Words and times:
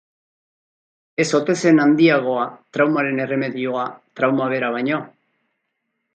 Ez 1.23 1.27
ote 1.39 1.55
zen 1.63 1.81
handiagoa 1.83 2.47
traumaren 2.79 3.23
erremedioa 3.27 3.85
trauma 4.21 4.51
bera 4.57 4.75
baino? 4.79 5.05